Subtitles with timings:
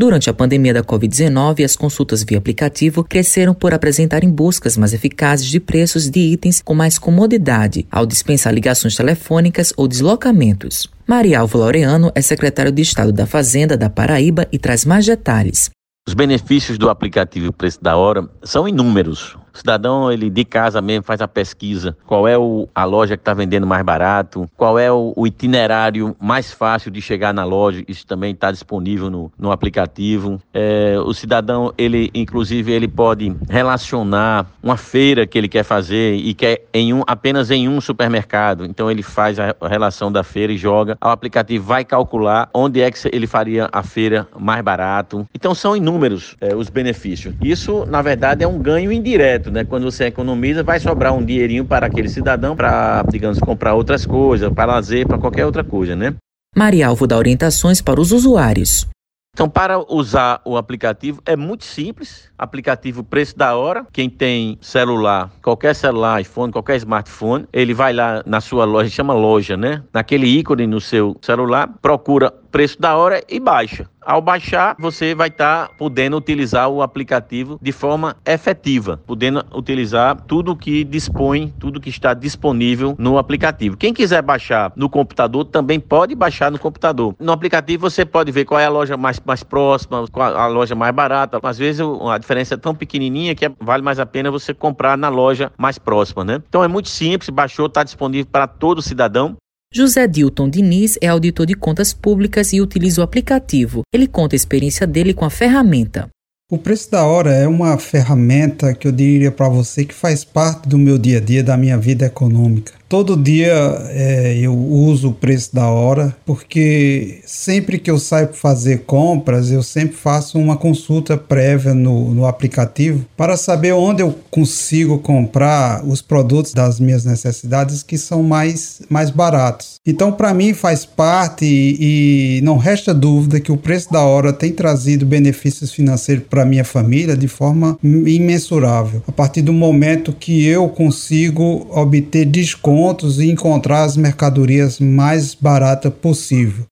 [0.00, 5.46] Durante a pandemia da Covid-19, as consultas via aplicativo cresceram por apresentarem buscas mais eficazes
[5.46, 10.88] de preços de itens com mais comodidade, ao dispensar ligações telefônicas ou deslocamentos.
[11.06, 15.68] Maria Alvo Laureano é secretário de Estado da Fazenda da Paraíba e traz mais detalhes.
[16.08, 19.36] Os benefícios do aplicativo Preço da Hora são inúmeros.
[19.52, 23.20] O cidadão, ele de casa mesmo faz a pesquisa, qual é o, a loja que
[23.20, 27.82] está vendendo mais barato, qual é o, o, itinerário mais fácil de chegar na loja,
[27.86, 30.40] isso também está disponível no, no aplicativo.
[30.52, 36.34] É, o cidadão, ele inclusive, ele pode relacionar uma feira que ele quer fazer e
[36.34, 38.64] quer em um, apenas em um supermercado.
[38.64, 40.96] Então ele faz a, relação da feira e joga.
[41.02, 45.26] O aplicativo vai calcular onde é que ele faria a feira mais barato.
[45.34, 47.34] Então são inúmeros é, os benefícios.
[47.40, 49.64] Isso, na verdade, é um ganho indireto né?
[49.64, 54.52] Quando você economiza, vai sobrar um dinheirinho para aquele cidadão para, digamos, comprar outras coisas,
[54.52, 56.14] para lazer, para qualquer outra coisa, né?
[56.56, 58.88] Maria Alvo dá orientações para os usuários.
[59.32, 62.28] Então, para usar o aplicativo é muito simples.
[62.36, 63.86] Aplicativo Preço da Hora.
[63.92, 69.14] Quem tem celular, qualquer celular, iPhone, qualquer smartphone, ele vai lá na sua loja, chama
[69.14, 69.82] loja, né?
[69.92, 73.88] Naquele ícone no seu celular, procura preço da hora e baixa.
[74.02, 80.18] Ao baixar, você vai estar tá podendo utilizar o aplicativo de forma efetiva, podendo utilizar
[80.22, 83.76] tudo que dispõe, tudo que está disponível no aplicativo.
[83.76, 87.14] Quem quiser baixar no computador também pode baixar no computador.
[87.20, 90.74] No aplicativo você pode ver qual é a loja mais, mais próxima, qual a loja
[90.74, 91.38] mais barata.
[91.42, 95.10] Às vezes a diferença é tão pequenininha que vale mais a pena você comprar na
[95.10, 96.42] loja mais próxima, né?
[96.48, 99.36] Então é muito simples, baixou, está disponível para todo cidadão.
[99.72, 103.82] José Dilton Diniz é auditor de contas públicas e utiliza o aplicativo.
[103.94, 106.08] Ele conta a experiência dele com a ferramenta.
[106.50, 110.68] O preço da hora é uma ferramenta que eu diria para você que faz parte
[110.68, 112.79] do meu dia a dia, da minha vida econômica.
[112.90, 113.54] Todo dia
[113.90, 119.52] é, eu uso o preço da hora, porque sempre que eu saio para fazer compras,
[119.52, 125.86] eu sempre faço uma consulta prévia no, no aplicativo para saber onde eu consigo comprar
[125.86, 129.76] os produtos das minhas necessidades que são mais, mais baratos.
[129.86, 134.32] Então, para mim, faz parte e, e não resta dúvida que o preço da hora
[134.32, 139.00] tem trazido benefícios financeiros para minha família de forma imensurável.
[139.06, 145.34] A partir do momento que eu consigo obter desconto pontos e encontrar as mercadorias mais
[145.34, 146.64] baratas possível.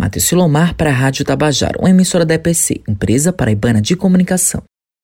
[0.00, 4.62] Matheus Silomar para a Rádio Tabajara, uma emissora da EPC, empresa paraibana de comunicação.